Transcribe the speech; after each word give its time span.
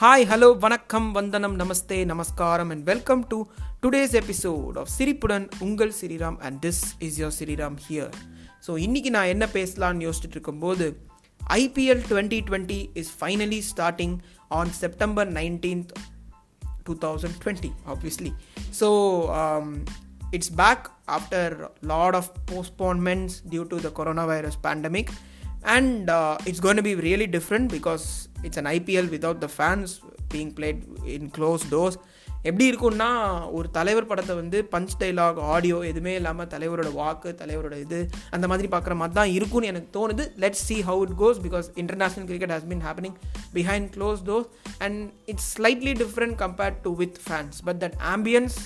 Hi 0.00 0.24
hello 0.30 0.48
வணக்கம் 0.58 1.12
வந்தனம் 1.12 1.56
நமஸ்தே 1.58 2.04
நமஸ்காரம் 2.04 2.70
and 2.70 2.84
welcome 2.84 3.22
to 3.26 3.38
today's 3.82 4.14
episode 4.22 4.76
of 4.78 4.88
சிரிப்புடன் 4.88 5.48
உங்கள் 5.60 5.92
Sriram 6.00 6.38
and 6.38 6.58
this 6.66 6.82
is 6.98 7.18
your 7.18 7.34
Sriram 7.38 7.78
here 7.88 8.12
so 8.66 8.74
இன்றைக்கி 8.86 9.10
நான் 9.10 9.26
என்ன 9.26 9.46
பேசலான்னு 9.52 10.06
யோசிச்சுட்டு 10.08 10.38
இருக்கும்போது 10.38 10.86
IPL 11.40 12.02
twenty 12.10 12.40
twenty 12.42 12.80
is 12.94 13.12
finally 13.20 13.60
starting 13.72 14.16
on 14.48 14.72
September 14.72 15.32
nineteenth 15.32 15.92
2020 16.88 17.70
obviously 17.86 18.30
so 18.70 18.88
um, 19.30 19.84
it's 20.32 20.48
back 20.48 20.90
after 21.08 21.42
a 21.64 21.86
lot 21.86 22.14
of 22.14 22.24
postponements 22.46 23.40
due 23.42 23.64
to 23.64 23.76
the 23.76 23.90
coronavirus 23.90 24.56
pandemic 24.62 25.10
and 25.75 26.07
it's 26.49 26.63
gonna 26.67 26.81
be 26.89 26.93
really 27.09 27.27
different 27.37 27.69
because 27.77 28.05
it's 28.47 28.59
an 28.63 28.69
IPL 28.77 29.09
an 29.33 29.37
the 29.45 29.49
fans 29.57 29.93
being 30.35 30.51
played 30.57 30.81
in 31.17 31.29
close 31.37 31.63
doors 31.75 31.97
எப்படி 32.49 32.65
இருக்கும்னா 32.69 33.07
ஒரு 33.57 33.67
தலைவர் 33.77 34.07
படத்தை 34.09 34.33
வந்து 34.39 34.57
punch 34.73 34.95
dialogue 35.01 35.37
audio 35.55 35.77
எதுவுமே 35.89 36.13
இல்லாமல் 36.19 36.49
தலைவரோட 36.53 36.89
வாக்கு 37.01 37.29
தலைவரோட 37.41 37.75
இது 37.83 37.99
அந்த 38.35 38.45
மாதிரி 38.51 38.67
பார்க்குற 38.73 38.95
மாதிரி 39.01 39.15
தான் 39.19 39.31
இருக்கும்னு 39.35 39.69
எனக்கு 39.73 39.89
தோணுது 39.97 40.23
let's 40.43 40.63
see 40.69 40.77
how 40.89 41.03
it 41.07 41.15
goes 41.23 41.39
because 41.45 41.67
international 41.83 42.25
cricket 42.31 42.53
has 42.55 42.67
been 42.71 42.83
happening 42.87 43.15
behind 43.57 43.87
close 43.95 44.23
doors 44.29 44.49
and 44.87 44.99
it's 45.33 45.47
slightly 45.55 45.93
different 46.03 46.37
compared 46.43 46.79
to 46.87 46.91
with 47.01 47.17
fans 47.27 47.59
but 47.69 47.79
that 47.85 47.97
ambience 48.15 48.57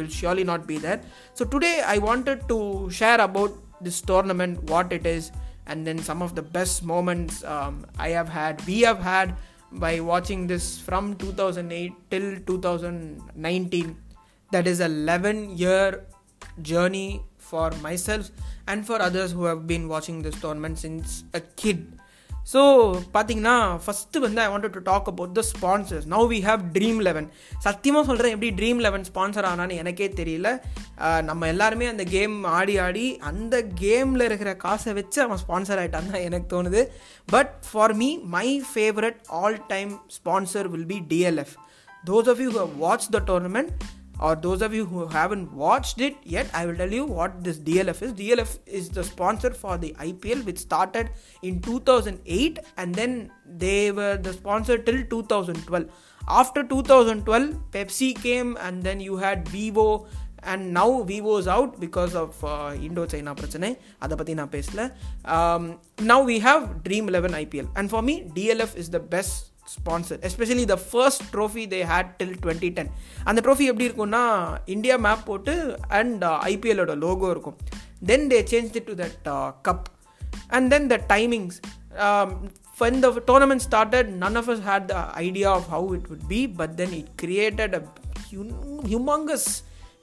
will 0.00 0.12
surely 0.18 0.46
not 0.52 0.66
be 0.72 0.76
there 0.86 1.00
so 1.40 1.46
today 1.54 1.72
I 1.94 1.96
wanted 2.08 2.44
to 2.52 2.58
share 3.00 3.22
about 3.28 3.56
this 3.88 4.02
tournament 4.12 4.58
what 4.74 4.92
it 4.98 5.08
is 5.16 5.30
and 5.66 5.86
then 5.86 5.98
some 5.98 6.22
of 6.22 6.34
the 6.34 6.42
best 6.42 6.82
moments 6.82 7.44
um, 7.44 7.86
I 7.98 8.10
have 8.10 8.28
had, 8.28 8.64
we 8.66 8.80
have 8.82 8.98
had 8.98 9.34
by 9.70 10.00
watching 10.00 10.46
this 10.46 10.78
from 10.78 11.14
2008 11.16 11.92
till 12.10 12.38
2019. 12.40 13.96
That 14.50 14.66
is 14.66 14.80
11 14.80 15.56
year 15.56 16.04
journey 16.60 17.22
for 17.38 17.70
myself 17.82 18.30
and 18.66 18.86
for 18.86 19.00
others 19.00 19.32
who 19.32 19.44
have 19.44 19.66
been 19.66 19.88
watching 19.88 20.22
this 20.22 20.38
tournament 20.40 20.78
since 20.78 21.24
a 21.32 21.40
kid. 21.40 21.98
So 22.50 22.60
பார்த்தீங்கன்னா 23.14 23.54
first 23.82 24.22
வந்து 24.24 24.40
I 24.44 24.46
want 24.52 24.66
to 24.76 24.80
talk 24.88 25.08
about 25.12 25.34
the 25.38 25.42
sponsors 25.52 26.06
now 26.14 26.26
we 26.32 26.38
have 26.48 26.62
Dream 26.76 26.98
eleven 27.08 27.28
சத்தியமாக 27.66 28.02
சொல்கிறேன் 28.08 28.32
எப்படி 28.34 28.50
Dream 28.60 28.80
Eleven 28.86 29.06
sponsor 29.10 29.48
ஆனான்னு 29.50 29.78
எனக்கே 29.82 30.08
தெரியல 30.20 30.50
நம்ம 31.28 31.48
எல்லாருமே 31.54 31.86
அந்த 31.92 32.06
கேம் 32.16 32.34
ஆடி 32.58 32.74
ஆடி 32.86 33.06
அந்த 33.30 33.58
கேமில் 33.84 34.26
இருக்கிற 34.28 34.52
காசை 34.64 34.92
வச்சு 35.00 35.20
அவன் 35.26 35.42
ஸ்பான்சர் 35.44 35.80
ஆகிட்டான் 35.82 36.10
தான் 36.14 36.26
எனக்கு 36.28 36.48
தோணுது 36.54 36.82
but 37.36 37.54
for 37.70 37.94
me 38.02 38.10
my 38.36 38.46
favourite 38.74 39.20
all 39.40 39.58
time 39.74 39.92
sponsor 40.18 40.70
will 40.74 40.90
be 40.94 41.00
DLF 41.14 41.54
those 42.10 42.30
of 42.34 42.42
you 42.46 42.52
have 42.60 42.72
watch 42.86 43.08
the 43.16 43.20
tournament 43.32 43.72
or 44.21 44.35
those 44.35 44.61
of 44.61 44.73
you 44.73 44.85
who 44.85 45.05
haven't 45.07 45.53
watched 45.53 46.01
it 46.01 46.15
yet, 46.23 46.49
I 46.53 46.65
will 46.65 46.75
tell 46.75 46.91
you 46.91 47.05
what 47.05 47.43
this 47.43 47.57
DLF 47.59 48.01
is. 48.01 48.13
DLF 48.13 48.59
is 48.65 48.89
the 48.89 49.03
sponsor 49.03 49.51
for 49.51 49.77
the 49.77 49.95
IPL, 49.99 50.43
which 50.43 50.57
started 50.59 51.11
in 51.43 51.61
2008 51.61 52.59
and 52.77 52.95
then 52.95 53.31
they 53.45 53.91
were 53.91 54.17
the 54.17 54.33
sponsor 54.33 54.77
till 54.77 55.03
2012. 55.05 55.85
After 56.21 56.63
2012, 56.63 57.71
Pepsi 57.71 58.19
came 58.21 58.57
and 58.59 58.83
then 58.83 58.99
you 58.99 59.17
had 59.17 59.47
Vivo 59.47 60.07
and 60.51 60.65
now 60.77 60.95
Vivo 61.11 61.33
is 61.41 61.49
out 61.55 61.73
because 61.83 62.13
of 62.21 62.39
Indo 62.87 63.03
China 63.13 63.33
பிரச்சனை 63.39 63.69
அதை 64.05 64.15
பற்றி 64.19 64.33
நான் 64.39 64.53
பேசல 64.57 64.81
now 66.11 66.25
we 66.31 66.37
have 66.47 66.63
Dream 66.85 67.09
Eleven 67.15 67.35
IPL 67.43 67.69
and 67.79 67.91
for 67.93 68.05
me 68.09 68.15
DLF 68.37 68.75
is 68.83 68.91
the 68.95 69.01
best 69.15 69.39
Sponsor 69.75 70.19
especially 70.27 70.65
the 70.73 70.77
first 70.89 71.23
trophy 71.33 71.63
they 71.73 71.79
had 71.91 72.11
till 72.19 72.37
twenty 72.43 72.69
ten 72.77 72.91
அந்த 73.29 73.39
trophy 73.45 73.65
எப்படி 73.71 73.87
இருக்கும்னா 73.89 74.23
India 74.75 74.95
map 75.07 75.25
போட்டு 75.29 75.55
and 75.99 76.25
ஐபிஎல்லோட 76.53 76.95
logo 77.05 77.29
இருக்கும் 77.35 77.57
then 78.11 78.27
they 78.33 78.39
change 78.53 78.77
it 78.81 78.89
to 78.91 78.95
that 79.03 79.29
cup 79.67 79.87
and 80.57 80.69
then 80.75 80.89
the 80.93 80.99
timings 81.13 81.59
when 82.79 82.95
the 83.03 83.09
tournament 83.29 83.61
started 83.67 84.05
none 84.23 84.35
of 84.41 84.47
us 84.53 84.59
had 84.67 84.83
the 84.91 84.99
idea 85.27 85.49
of 85.49 85.63
how 85.73 85.81
it 85.97 86.03
would 86.09 86.25
be 86.33 86.41
but 86.59 86.71
then 86.79 86.91
it 86.99 87.07
created 87.21 87.71
a 87.77 87.81
humongous 88.91 89.45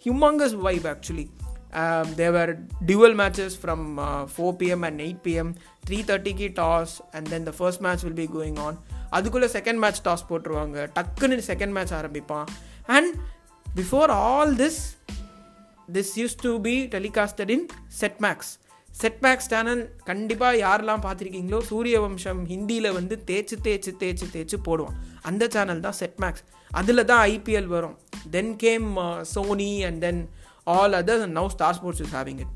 humongous 0.06 0.54
vibe 0.64 0.86
actually 0.94 1.26
um, 1.72 2.06
there 2.14 2.32
were 2.32 2.50
dual 2.84 3.14
matches 3.14 3.54
from 3.56 3.98
uh, 3.98 4.26
4 4.26 4.54
p.m. 4.54 4.84
and 4.84 5.00
8 5.00 5.22
p.m. 5.22 5.54
3:30 5.86 6.36
ki 6.40 6.48
toss 6.50 7.00
and 7.12 7.26
then 7.26 7.44
the 7.44 7.52
first 7.52 7.80
match 7.80 8.02
will 8.04 8.18
be 8.22 8.26
going 8.28 8.58
on 8.58 8.78
அதுக்குள்ளே 9.17 9.47
second 9.57 9.79
match 9.83 10.01
toss 10.07 10.27
போட்டுருவாங்க 10.29 10.79
டக்குன்னு 10.97 11.45
second 11.51 11.73
match 11.77 11.93
ஆரம்பிப்பான் 11.99 12.49
and 12.95 13.11
before 13.79 14.11
all 14.23 14.51
this 14.63 14.81
this 15.97 16.11
use 16.21 16.37
to 16.45 16.51
be 16.67 16.75
telecasted 16.95 17.51
in 17.55 17.65
Set 18.01 18.19
Max 18.25 18.51
Set 19.01 19.19
Max 19.25 19.47
channel 19.53 19.81
கண்டிப்பாக 20.09 20.59
யாரெல்லாம் 20.65 21.03
பார்த்துருக்கீங்களோ 21.07 21.59
சூரிய 21.71 21.97
வம்சம் 22.05 22.41
ஹிந்தியில் 22.53 22.89
வந்து 22.99 23.15
தேய்ச்சி 23.29 23.55
தேய்ச்சி 23.65 23.91
தேய்ச்சி 24.01 24.27
தேய்ச்சி 24.35 24.57
போடுவான் 24.67 24.97
அந்த 25.29 25.43
சேனல் 25.55 25.83
தான் 25.87 25.97
செட் 26.01 26.17
மேக்ஸ் 26.23 26.43
அதில் 26.79 27.07
தான் 27.11 27.23
ஐபிஎல் 27.33 27.69
வரும் 27.75 27.95
then 28.35 28.51
game 28.63 28.87
Sony 29.33 29.71
and 29.89 29.99
then 30.05 30.21
all 30.75 30.97
other 31.01 31.23
and 31.25 31.35
now 31.39 31.51
Star 31.55 31.77
Sports 31.79 32.03
is 32.05 32.13
having 32.17 32.41
it 32.45 32.53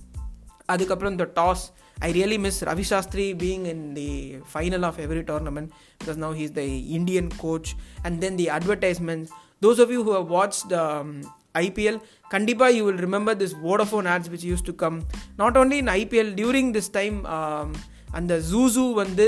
அதுக்கப்புறம் 0.74 1.14
இந்த 1.16 1.28
toss 1.40 1.64
I 2.01 2.13
really 2.13 2.39
miss 2.39 2.63
Ravi 2.63 2.83
Shastri 2.83 3.27
being 3.37 3.67
in 3.67 3.95
the 3.95 4.39
final 4.47 4.85
of 4.85 4.99
every 4.99 5.25
tournament 5.25 5.73
because 5.99 6.17
now 6.17 6.33
he's 6.33 6.53
the 6.53 6.67
Indian 7.01 7.31
coach. 7.45 7.75
And 8.05 8.21
then 8.21 8.37
the 8.37 8.49
advertisements. 8.51 9.31
Those 9.63 9.79
of 9.79 9.91
you 9.91 10.03
who 10.05 10.13
have 10.13 10.29
watched 10.29 10.73
um, 10.73 11.23
IPL, 11.57 12.01
Kandipa, 12.33 12.73
you 12.73 12.85
will 12.85 12.97
remember 12.99 13.35
this 13.35 13.55
Vodafone 13.55 14.07
ads 14.07 14.31
which 14.31 14.45
used 14.45 14.67
to 14.67 14.73
come 14.73 15.05
not 15.37 15.57
only 15.57 15.79
in 15.81 15.87
IPL 15.87 16.37
during 16.37 16.73
this 16.73 16.89
time. 16.89 17.25
Um, 17.27 17.73
அந்த 18.19 18.35
juice 18.51 18.85
வந்து 19.01 19.27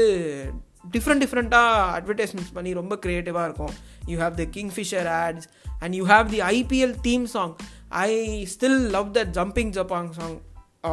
different 0.94 1.22
டிஃப்ரெண்ட்டாக 1.24 1.88
advertisements 1.96 2.54
பண்ணி 2.56 2.70
ரொம்ப 2.80 2.94
க்ரியேட்டிவாக 3.04 3.46
இருக்கும் 3.48 3.74
you 4.10 4.16
have 4.22 4.36
the 4.40 4.44
Kingfisher 4.56 5.08
ads 5.24 5.46
and 5.84 5.94
you 5.98 6.04
have 6.12 6.28
the 6.34 6.40
IPL 6.56 6.94
theme 7.08 7.26
song 7.34 7.52
I 8.04 8.10
still 8.54 8.80
love 8.96 9.10
the 9.18 9.22
jumping 9.38 9.72
ஜப்பாங் 9.78 10.10
song 10.18 10.36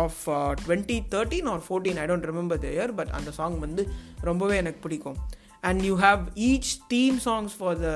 of 0.01 0.23
twenty 0.65 0.97
thirteen 1.15 1.49
or 1.53 1.63
fourteen 1.69 1.99
I 2.05 2.07
don't 2.11 2.27
remember 2.31 2.61
the 2.65 2.69
year 2.79 2.93
but 3.01 3.13
அந்த 3.19 3.31
song 3.39 3.57
வந்து 3.67 3.83
ரொம்பவே 4.29 4.57
எனக்கு 4.63 4.81
பிடிக்கும் 4.87 5.19
and 5.69 5.83
you 5.89 5.95
have 6.07 6.23
each 6.51 6.73
theme 6.95 7.19
songs 7.29 7.57
for 7.61 7.79
the 7.85 7.89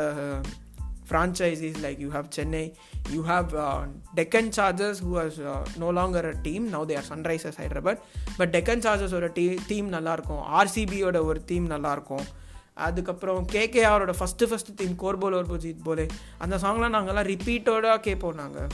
franchises 1.10 1.74
like 1.82 1.98
you 2.04 2.08
have 2.14 2.28
Chennai 2.36 2.62
you 3.14 3.20
have 3.32 3.44
Deccan 4.18 4.48
Chargers 4.56 5.00
who 5.06 5.12
has 5.20 5.36
no 5.82 5.88
longer 5.98 6.26
a 6.30 6.32
team 6.46 6.64
now 6.72 6.86
they 6.90 6.94
are 7.00 7.06
Sunrisers 7.12 7.58
Hyderabad 7.62 8.00
but 8.38 8.50
Deccan 8.56 8.82
but 8.86 9.26
the 9.38 9.44
theme 9.72 9.88
நல்லாயிருக்கும் 9.96 10.42
ஆர்சிபியோட 10.60 11.20
ஒரு 11.28 11.42
theme 11.50 11.68
நல்லாயிருக்கும் 11.74 12.26
அதுக்கப்புறம் 12.86 13.46
கேகேஆரோட 13.54 14.12
ஃபஸ்ட்டு 14.20 14.48
ஃபஸ்ட்டு 14.48 14.72
தீம் 14.80 14.96
கோர்போல் 15.04 15.36
ஒரு 15.40 15.60
ஜீத் 15.66 15.84
போலே 15.88 16.06
அந்த 16.44 16.54
சாங்லாம் 16.64 16.96
நாங்கள்லாம் 16.96 17.28
ரிப்பீட்டோட 17.34 17.92
கேட்போம் 18.06 18.38
நாங்கள் 18.42 18.68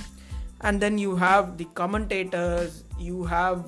and 0.69 0.81
then 0.85 0.99
you 1.05 1.13
have 1.27 1.45
the 1.61 1.67
commentators 1.83 2.79
you 3.11 3.19
have 3.35 3.63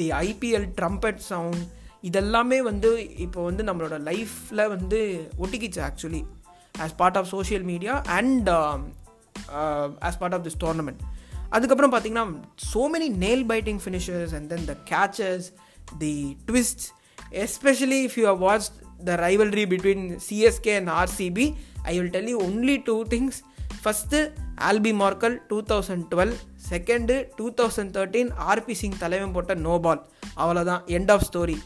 the 0.00 0.06
IPL 0.28 0.68
trumpet 0.80 1.20
sound 1.30 1.62
இதெல்லாமே 2.08 2.58
வந்து 2.70 2.88
இப்போ 3.26 3.40
வந்து 3.48 3.62
நம்மளோட 3.68 3.96
லைஃப்பில் 4.10 4.62
வந்து 4.74 5.00
ஒட்டிக்கிச்சு 5.44 5.80
actually 5.88 6.20
as 6.84 6.96
part 7.02 7.18
of 7.20 7.30
social 7.36 7.64
media 7.72 7.94
and 8.18 8.50
as 10.08 10.20
part 10.22 10.36
of 10.38 10.44
this 10.46 10.60
tournament 10.64 11.02
அதுக்கப்புறம் 11.56 11.92
பார்த்தீங்கன்னா 11.94 12.26
so 12.72 12.80
many 12.94 13.08
nail 13.24 13.44
biting 13.52 13.80
finishers 13.84 14.32
and 14.38 14.46
then 14.52 14.66
the 14.70 14.74
catches 14.92 15.46
the 16.04 16.14
twist 16.50 16.84
especially 17.46 18.00
if 18.08 18.16
you 18.20 18.24
have 18.30 18.40
watch 18.48 18.68
the 19.10 19.16
rivalry 19.26 19.64
between 19.74 20.04
CSK 20.28 20.74
and 20.80 20.92
RCB 21.02 21.46
I 21.90 21.94
will 21.98 22.14
tell 22.18 22.30
you 22.34 22.38
only 22.48 22.76
two 22.90 22.96
things 23.14 23.40
first 23.86 24.20
Albie 24.68 24.90
Morkel 25.00 25.34
two 25.50 25.56
thousand 25.70 26.04
twelve 26.12 26.32
second 26.70 27.16
two 27.38 27.44
thousand 27.58 27.92
thirteen 27.96 28.30
R P 28.52 28.74
Singh 28.80 28.96
தலைவன் 29.02 29.34
போட்ட 29.34 29.52
no 29.66 29.74
ball 29.84 30.00
அவ்வளோதான் 30.42 30.82
end 30.96 31.12
of 31.14 31.26
story 31.28 31.56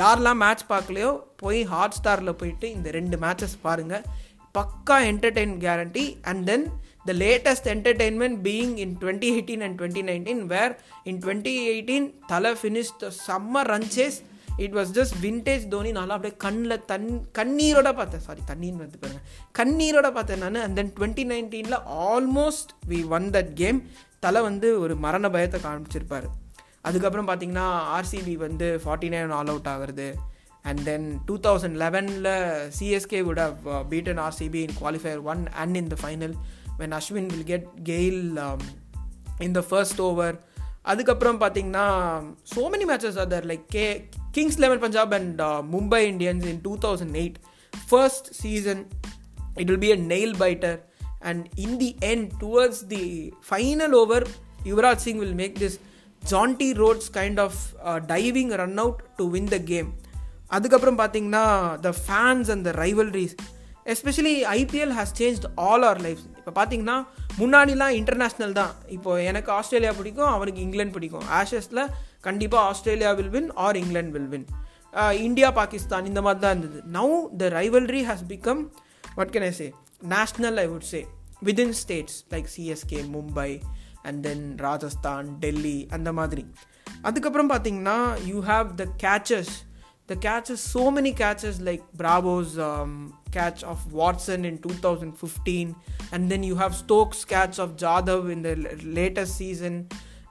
யாரெல்லாம் 0.00 0.40
match 0.44 0.64
பார்க்கலையோ 0.72 1.12
போய் 1.42 1.60
ஹாட் 1.72 1.96
ஸ்டாரில் 1.98 2.36
போயிட்டு 2.40 2.66
இந்த 2.76 2.90
ரெண்டு 2.98 3.18
மேட்சஸ் 3.24 3.56
பாருங்கள் 3.64 4.04
பக்கா 4.58 4.98
entertain 5.12 5.56
guarantee 5.64 6.04
and 6.32 6.44
then 6.50 6.66
the 7.08 7.14
latest 7.24 7.70
entertainment 7.76 8.38
being 8.48 8.76
in 8.84 8.94
twenty 9.04 9.30
eighteen 9.36 9.64
and 9.68 9.78
twenty 9.82 10.04
nineteen 10.10 10.44
where 10.52 10.74
in 11.12 11.20
twenty 11.26 11.54
eighteen 11.74 12.08
தலை 12.32 12.52
finish 12.62 12.92
the 13.04 13.08
summer 13.26 13.70
run 13.74 13.90
it 14.64 14.74
was 14.78 14.90
just 14.98 15.16
vintage 15.24 15.64
Dhoni 15.72 15.90
நல்லா 15.98 16.14
அப்படியே 16.16 16.34
கண்ணில் 16.46 16.84
தன் 16.90 17.06
கண்ணீரோட 17.38 17.90
பார்த்தேன் 18.00 18.24
சாரி 18.26 18.42
தண்ணீர் 18.50 18.80
வந்து 18.84 19.00
பாருங்கள் 19.02 19.24
கண்ணீரோட 19.58 20.08
பார்த்தேன் 20.16 20.42
நான் 20.44 20.58
அண்ட் 20.64 20.76
தென் 20.80 20.90
டுவெண்ட்டி 20.98 21.24
நைன்டீனில் 21.32 21.78
almost 22.08 22.72
we 22.92 23.00
won 23.18 23.26
that 23.36 23.52
game 23.62 23.78
தலை 24.26 24.40
வந்து 24.48 24.68
ஒரு 24.84 24.94
மரண 25.04 25.26
பயத்தை 25.36 25.60
காமிச்சிருப்பார் 25.66 26.26
அதுக்கப்புறம் 26.88 27.28
பார்த்தீங்கன்னா 27.30 27.66
ஆர்சிபி 27.96 28.34
வந்து 28.46 28.66
ஃபார்ட்டி 28.82 29.08
நைன் 29.14 29.32
ஆல் 29.38 29.52
அவுட் 29.54 29.70
ஆகிறது 29.74 30.08
அண்ட் 30.70 30.80
தென் 30.90 31.06
டூ 31.28 31.34
தௌசண்ட் 31.46 31.76
லெவனில் 31.84 32.30
சிஎஸ்கே 32.76 33.20
விட 33.28 33.44
beaten 33.92 34.22
RCB 34.26 34.60
in 34.66 34.76
qualifier 34.80 35.20
one 35.32 35.42
and 35.62 35.78
in 35.82 35.90
the 35.92 35.98
final 36.02 36.34
when 36.80 36.94
Ashwin 37.00 37.30
will 37.34 37.48
get 37.52 37.68
Gayle 37.90 38.22
in 39.46 39.56
the 39.58 39.62
first 39.70 40.00
over 40.08 40.36
அதுக்கப்புறம் 40.90 41.38
பார்த்தீங்கன்னா 41.44 41.86
so 42.54 42.62
many 42.74 42.84
matches 42.92 43.18
are 43.22 43.30
there 43.34 43.46
like 43.52 43.64
K 43.76 43.86
Kings 44.36 44.58
Eleven 44.64 44.82
Punjab 44.84 45.12
and 45.18 45.40
Mumbai 45.74 46.00
Indians 46.12 46.44
in 46.52 46.60
two 46.66 46.72
thousand 46.84 47.14
eight 47.22 47.38
first 47.90 48.28
season 48.42 48.82
it 49.60 49.68
will 49.70 49.84
be 49.86 49.90
a 49.98 50.00
nail 50.12 50.34
biter 50.42 50.76
and 51.30 51.42
in 51.64 51.76
the 51.82 51.90
end 52.10 52.28
towards 52.42 52.82
the 52.94 53.02
final 53.48 53.94
over 54.02 54.24
Yuvraj 54.70 55.02
Singh 55.06 55.20
will 55.24 55.36
make 55.42 55.56
this 55.64 55.76
Jonty 56.32 56.68
Rhodes 56.82 57.10
kind 57.20 57.40
of 57.46 57.58
diving 58.14 58.52
run 58.62 58.78
out 58.84 59.00
to 59.20 59.26
win 59.34 59.50
the 59.54 59.58
game 59.72 59.88
அதுக்கப்புறம் 60.58 60.98
பார்த்தீங்கன்னா 61.02 61.44
the 61.88 61.90
fans 62.04 62.50
and 62.54 62.64
the 62.68 62.72
rivalries 62.84 63.34
especially 63.94 64.36
IPL 64.60 64.94
has 65.00 65.12
change 65.22 65.44
all 65.66 65.84
our 65.90 66.00
life 66.08 66.22
இப்போ 66.40 66.52
பார்த்தீங்கன்னா 66.60 66.96
முன்னாடிலாம் 67.38 67.92
international 67.98 68.54
தான் 68.60 68.72
இப்போது 68.96 69.24
எனக்கு 69.30 69.50
Australia 69.58 69.92
பிடிக்கும் 69.98 70.30
அவனுக்கு 70.36 70.60
இங்கிலாந்து 70.66 70.94
பிடிக்கும் 70.96 71.26
ஆஷஸில் 71.40 71.82
கண்டிப்பாக 72.26 72.62
Australia 72.70 73.10
will 73.18 73.32
win 73.36 73.50
or 73.64 73.78
England 73.82 74.14
will 74.16 74.30
win 74.34 74.46
India 75.26 75.48
Pakistan 75.60 76.08
இந்த 76.10 76.20
மாதிரி 76.26 76.40
தான் 76.44 76.54
இருந்தது 76.56 76.80
now 76.96 77.18
the 77.42 77.50
rivalry 77.58 78.00
has 78.08 78.24
become 78.34 78.60
what 79.18 79.32
can 79.36 79.46
I 79.50 79.52
say 79.60 79.68
national 80.14 80.58
I 80.64 80.66
would 80.72 80.88
say 80.94 81.00
within 81.48 81.74
states 81.82 82.18
like 82.34 82.48
CSK 82.56 83.00
Mumbai 83.16 83.50
and 84.08 84.20
then 84.28 84.44
Rajasthan 84.66 85.28
Delhi 85.44 85.78
அந்த 85.98 86.12
மாதிரி 86.20 86.44
அதுக்கப்புறம் 87.10 87.50
பார்த்தீங்கன்னா 87.54 87.98
you 88.30 88.40
have 88.50 88.68
the 88.82 88.86
catches 89.04 89.54
the 90.12 90.14
catches 90.28 90.64
so 90.76 90.84
many 90.98 91.12
catches 91.22 91.58
like 91.70 91.86
Bravo's 92.02 92.54
catch 93.31 93.61
of 93.63 93.79
Watson 93.93 94.41
in 94.45 94.57
2015, 94.59 95.75
and 96.13 96.31
then 96.31 96.43
you 96.43 96.55
have 96.55 96.73
Stokes' 96.75 97.23
catch 97.25 97.57
of 97.59 97.71
Jadhav 97.83 98.31
in 98.35 98.41
the 98.41 98.55
latest 98.99 99.33
season, 99.37 99.75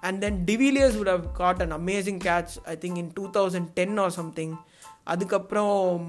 and 0.02 0.22
then 0.22 0.44
De 0.44 0.56
Villiers 0.56 0.96
would 0.98 1.10
have 1.14 1.26
got 1.34 1.60
an 1.66 1.72
amazing 1.72 2.20
catch, 2.20 2.52
I 2.66 2.76
think 2.76 2.96
in 2.98 3.10
2010 3.18 3.98
or 3.98 4.10
something. 4.20 4.52
அதுக்கப்புறம் 5.12 6.04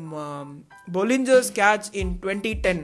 Bollinger's 0.98 1.50
catch 1.58 1.88
in 2.02 2.12
twenty 2.24 2.54
ten 2.66 2.82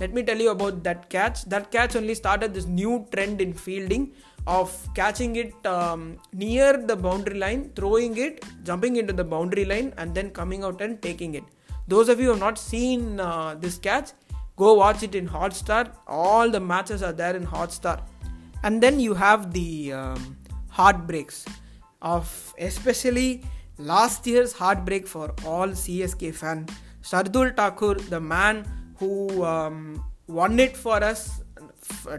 let 0.00 0.14
me 0.16 0.22
tell 0.28 0.42
you 0.44 0.50
about 0.54 0.78
that 0.86 1.02
catch 1.14 1.40
that 1.52 1.68
catch 1.74 1.96
only 2.00 2.14
started 2.20 2.54
this 2.56 2.68
new 2.78 2.92
trend 3.14 3.40
in 3.46 3.54
fielding 3.62 4.06
of 4.58 4.76
catching 4.98 5.34
it 5.42 5.66
near 6.44 6.78
the 6.90 6.96
boundary 7.06 7.38
line 7.44 7.62
throwing 7.80 8.16
it 8.26 8.38
jumping 8.70 8.96
in 9.00 9.08
to 9.10 9.16
the 9.22 9.26
boundary 9.34 9.66
line 9.74 9.90
and 10.02 10.14
then 10.18 10.30
coming 10.38 10.64
out 10.68 10.84
and 10.86 10.98
taking 11.06 11.34
it 11.40 11.50
those 11.88 12.08
of 12.08 12.20
you 12.20 12.26
who 12.26 12.30
have 12.30 12.44
not 12.48 12.58
seen 12.58 13.20
uh, 13.20 13.54
this 13.54 13.78
catch 13.78 14.10
go 14.56 14.74
watch 14.74 15.02
it 15.02 15.14
in 15.14 15.28
hotstar 15.28 15.82
all 16.06 16.50
the 16.50 16.60
matches 16.60 17.02
are 17.02 17.12
there 17.12 17.36
in 17.36 17.46
hotstar 17.46 17.96
and 18.62 18.82
then 18.82 19.00
you 19.00 19.14
have 19.14 19.52
the 19.52 19.92
um, 19.92 20.36
heartbreaks 20.68 21.44
of 22.02 22.54
especially 22.58 23.42
last 23.78 24.26
year's 24.26 24.52
heartbreak 24.52 25.06
for 25.06 25.26
all 25.46 25.68
csk 25.68 26.34
fan 26.34 26.66
shardul 27.10 27.50
thakur 27.60 27.94
the 28.14 28.20
man 28.20 28.64
who 28.98 29.44
um, 29.44 30.04
won 30.26 30.58
it 30.58 30.76
for 30.76 31.02
us 31.02 31.40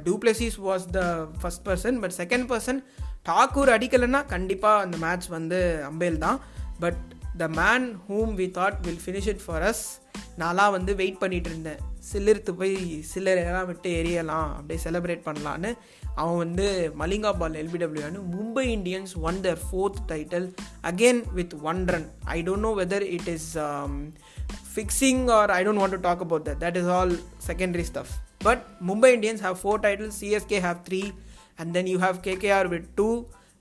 duplessis 0.03 0.57
was 0.57 0.87
the 0.87 1.29
first 1.39 1.63
person 1.63 2.01
but 2.01 2.11
second 2.23 2.47
person 2.47 2.81
Thakur 3.29 3.71
அடிக்கலைன்னா 3.75 4.25
கண்டிப்பாக 4.25 4.83
அந்த 4.83 4.97
match 4.97 5.27
வந்து 5.27 5.57
அம்பேல் 5.89 6.17
தான் 6.17 6.39
but 6.79 7.01
the 7.42 7.46
man 7.60 7.86
whom 8.08 8.30
we 8.40 8.46
thought 8.58 8.76
will 8.86 9.00
finish 9.04 9.28
it 9.32 9.42
for 9.46 9.64
us 9.70 9.82
நான்லாம் 10.40 10.72
வந்து 10.76 10.92
wait 11.00 11.18
பண்ணிகிட்டு 11.22 11.48
இருந்தேன் 11.52 11.80
சில்லிருத்து 12.10 12.52
போய் 12.60 12.74
எல்லாம் 13.20 13.68
விட்டு 13.70 13.88
எரியலாம் 14.00 14.48
அப்படியே 14.58 14.78
செலிப்ரேட் 14.86 15.22
பண்ணலான்னு 15.28 15.70
அவன் 16.20 16.38
வந்து 16.42 16.66
Malinga 17.00 17.30
ball 17.40 17.58
எல்பிடபிள்யூன்னு 17.62 18.20
Mumbai 18.34 18.64
Indians 18.76 19.12
won 19.28 19.40
their 19.46 19.60
fourth 19.68 19.98
title 20.12 20.46
again 20.90 21.20
with 21.38 21.54
one 21.70 21.80
run 21.94 22.08
I 22.36 22.38
don't 22.48 22.64
know 22.68 22.72
whether 22.82 23.06
it 23.16 23.28
is 23.36 23.48
fixing 24.74 25.24
or 25.38 25.52
I 25.58 25.60
don't 25.66 25.82
want 25.84 25.96
to 25.98 26.02
talk 26.08 26.22
about 26.26 26.46
that 26.48 26.60
that 26.64 26.78
is 26.82 26.90
all 26.98 27.14
secondary 27.50 27.86
stuff 27.92 28.14
but 28.48 28.62
Mumbai 28.90 29.10
Indians 29.16 29.44
have 29.46 29.58
four 29.64 29.82
title 29.86 30.12
CSK 30.20 30.60
have 30.68 30.80
three 30.88 31.02
and 31.60 31.72
then 31.78 31.90
you 31.94 31.98
have 32.06 32.18
KKR 32.28 32.68
with 32.74 32.88
two 33.00 33.08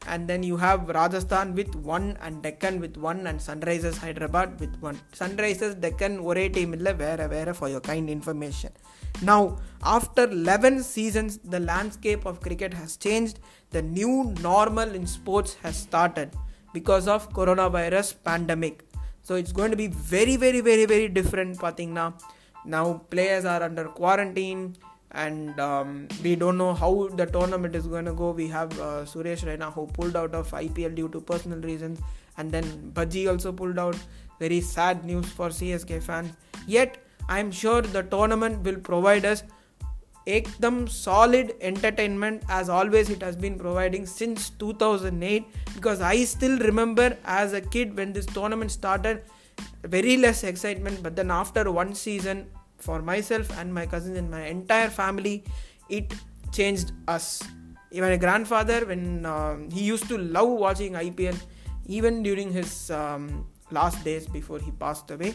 and 0.07 0.29
then 0.29 0.43
you 0.43 0.57
have 0.57 0.89
Rajasthan 0.89 1.55
with 1.55 1.75
one, 1.95 2.07
and 2.23 2.43
Deccan 2.43 2.81
with 2.81 2.97
one, 2.97 3.27
and 3.27 3.39
Sunrisers 3.39 3.99
Hyderabad 4.05 4.59
with 4.61 4.75
one. 4.81 4.99
Sunrisers 5.21 5.75
Deccan 5.85 6.15
ஒரே 6.29 6.45
team 6.57 6.71
இல்லை 6.79 6.93
வேற 6.93 7.27
வேற 7.27 7.53
for 7.53 7.69
your 7.75 7.85
kind 7.91 8.09
information. 8.19 8.73
Now, 9.31 9.41
after 9.97 10.25
11 10.41 10.83
seasons, 10.95 11.33
the 11.55 11.61
landscape 11.61 12.25
of 12.31 12.41
cricket 12.47 12.75
has 12.81 12.93
changed. 13.07 13.39
The 13.77 13.83
new 13.99 14.15
normal 14.51 14.91
in 14.99 15.07
sports 15.07 15.53
has 15.65 15.77
started 15.87 16.31
because 16.77 17.07
of 17.15 17.33
coronavirus 17.39 18.09
pandemic. 18.29 18.77
So 19.27 19.35
it's 19.41 19.53
going 19.53 19.73
to 19.77 19.81
be 19.85 19.89
very, 20.15 20.37
very, 20.45 20.61
very, 20.71 20.87
very 20.95 21.09
different. 21.19 21.59
பார்த்தீங்கன்னா 21.65 22.07
now 22.75 22.87
players 23.13 23.45
are 23.53 23.63
under 23.69 23.85
quarantine 24.01 24.63
and 25.16 25.58
um, 25.62 26.08
we 26.22 26.36
don't 26.36 26.58
know 26.58 26.74
how 26.74 27.08
the 27.08 27.26
tournament 27.26 27.74
is 27.76 27.88
going 27.88 28.04
to 28.06 28.14
go. 28.14 28.32
We 28.32 28.48
have 28.50 28.78
uh, 28.80 29.04
Suresh 29.12 29.46
Raina 29.50 29.72
who 29.74 29.88
pulled 29.88 30.16
out 30.18 30.36
of 30.36 30.52
IPL 30.52 30.94
due 30.94 31.08
to 31.10 31.22
personal 31.22 31.60
reasons, 31.60 32.00
and 32.38 32.52
then 32.52 32.92
Bhaji 32.94 33.30
also 33.32 33.52
pulled 33.54 33.80
out. 33.80 33.96
Very 34.40 34.60
sad 34.60 35.06
news 35.06 35.26
for 35.26 35.48
CSK 35.48 36.04
fans. 36.04 36.34
Yet 36.68 36.98
I 37.30 37.40
am 37.40 37.50
sure 37.52 37.82
the 37.82 38.04
tournament 38.16 38.62
will 38.64 38.80
provide 38.92 39.26
us 39.34 39.44
एकदम 40.28 40.78
solid 40.90 41.52
entertainment 41.70 42.42
as 42.50 42.68
always 42.68 43.10
it 43.12 43.22
has 43.22 43.36
been 43.38 43.58
providing 43.60 44.08
since 44.08 44.50
2008 44.62 45.44
because 45.76 46.02
I 46.02 46.24
still 46.32 46.58
remember 46.60 47.16
as 47.26 47.54
a 47.54 47.62
kid 47.62 47.96
when 47.96 48.12
this 48.12 48.26
tournament 48.26 48.72
started 48.72 49.22
very 49.84 50.18
less 50.18 50.44
excitement 50.44 51.04
but 51.04 51.16
then 51.16 51.30
after 51.30 51.72
one 51.72 51.94
season 51.94 52.48
for 52.86 52.98
myself 53.12 53.48
and 53.60 53.74
my 53.80 53.86
cousins 53.86 54.18
and 54.22 54.30
my 54.38 54.44
entire 54.48 54.90
family 55.02 55.36
it 55.98 56.14
changed 56.58 56.92
us 57.08 57.26
even 57.92 58.10
my 58.10 58.18
grandfather 58.28 58.80
when 58.92 59.04
um, 59.26 59.70
he 59.76 59.82
used 59.94 60.08
to 60.12 60.18
love 60.38 60.50
watching 60.66 60.94
ipl 61.06 61.38
even 62.00 62.16
during 62.30 62.52
his 62.62 62.72
um, 63.02 63.26
last 63.76 64.02
days 64.08 64.26
before 64.36 64.60
he 64.66 64.72
passed 64.82 65.00
away 65.14 65.30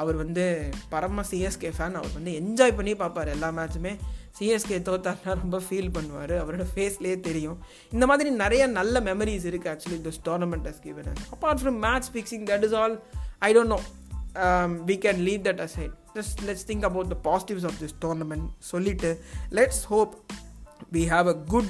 அவர் 0.00 0.16
வந்து 0.20 0.44
பரம 0.92 1.22
CSK 1.30 1.70
fan 1.76 1.96
அவர் 1.98 2.14
வந்து 2.18 2.32
enjoy 2.42 2.72
பண்ணி 2.78 2.92
பார்ப்பார் 3.02 3.28
எல்லா 3.34 3.48
மேட்சுமே 3.58 3.92
CSK 4.36 4.76
தோத்தார்னா 4.86 5.32
ரொம்ப 5.42 5.58
feel 5.66 5.90
பண்ணுவார் 5.96 6.34
அவரோட 6.42 6.64
ஃபேஸ்லேயே 6.72 7.16
தெரியும் 7.28 7.58
இந்த 7.94 8.06
மாதிரி 8.10 8.30
நிறைய 8.44 8.62
நல்ல 8.78 9.02
மெமரிஸ் 9.08 9.46
இருக்குது 9.50 9.72
actually 9.74 10.00
this 10.06 10.20
tournament 10.28 10.68
has 10.70 10.80
given 10.86 11.10
apart 11.36 11.60
from 11.64 11.78
match 11.86 12.08
fixing 12.14 12.46
that 12.52 12.64
is 12.68 12.76
all 12.82 12.96
I 13.48 13.50
don't 13.58 13.72
know 13.76 13.80
um, 14.36 14.84
we 14.86 14.96
can 14.96 15.24
leave 15.24 15.44
that 15.44 15.60
aside. 15.60 15.92
Just 16.14 16.42
let's 16.42 16.62
think 16.62 16.84
about 16.84 17.08
the 17.08 17.14
positives 17.16 17.64
of 17.64 17.78
this 17.78 17.92
tournament. 17.92 18.50
So 18.60 18.78
little, 18.78 19.16
let's 19.50 19.84
hope 19.84 20.32
we 20.92 21.04
have 21.06 21.26
a 21.26 21.34
good 21.34 21.68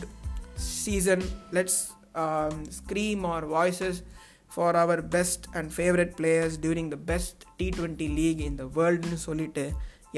season. 0.56 1.22
Let's 1.52 1.92
um, 2.14 2.64
scream 2.70 3.24
our 3.24 3.44
voices 3.46 4.02
for 4.48 4.76
our 4.76 5.02
best 5.02 5.48
and 5.54 5.72
favorite 5.72 6.16
players 6.16 6.56
during 6.56 6.90
the 6.90 6.96
best 6.96 7.44
T20 7.58 7.98
league 8.20 8.40
in 8.50 8.56
the 8.62 8.66
world 8.68 9.00
வேர்ல்டுன்னு 9.02 9.18
சொல்லிட்டு 9.28 9.64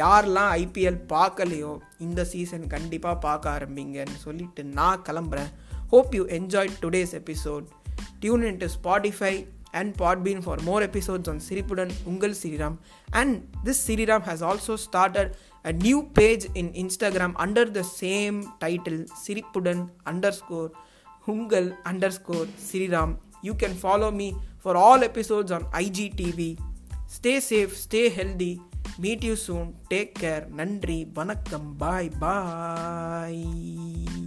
யாரெல்லாம் 0.01 0.51
IPL 0.63 0.99
பார்க்கலையோ 1.15 1.71
இந்த 2.07 2.21
season 2.33 2.67
கண்டிப்பாக 2.75 3.17
பார்க்க 3.27 3.55
ஆரம்பிங்கன்னு 3.57 4.19
சொல்லிட்டு 4.27 4.63
நான் 4.79 5.05
கிளம்புறேன் 5.09 5.51
hope 5.93 6.13
you 6.19 6.25
enjoy 6.39 6.73
today's 6.83 7.15
episode 7.23 7.67
tune 8.25 8.45
in 8.51 8.61
to 8.65 8.69
Spotify 8.77 9.35
and 9.81 9.97
Podbean 10.01 10.39
for 10.47 10.57
more 10.69 10.81
episodes 10.91 11.27
on 11.33 11.37
Siripudan 11.47 11.89
Ungal 12.11 12.33
Siriram. 12.43 12.75
And 13.13 13.31
this 13.63 13.79
Siriram 13.87 14.23
has 14.31 14.41
also 14.43 14.77
started 14.77 15.35
a 15.65 15.73
new 15.73 16.03
page 16.19 16.45
in 16.55 16.73
Instagram 16.85 17.35
under 17.37 17.65
the 17.79 17.85
same 17.85 18.39
title 18.65 18.99
Siripudan 19.25 19.91
underscore 20.07 20.71
Ungal 21.29 21.69
underscore 21.85 22.47
Siriram. 22.71 23.17
You 23.43 23.55
can 23.65 23.75
follow 23.85 24.11
me 24.11 24.35
for 24.59 24.77
all 24.79 25.03
episodes 25.11 25.53
on 25.53 25.65
IGTV. 25.85 26.49
Stay 27.19 27.39
safe, 27.51 27.77
stay 27.87 28.09
healthy. 28.19 28.53
Meet 28.99 29.25
you 29.25 29.37
soon. 29.47 29.75
Take 29.91 30.15
care. 30.25 30.45
Nandri. 30.61 30.99
Vanakkam. 31.19 31.77
Bye. 31.85 32.09
Bye. 32.25 34.26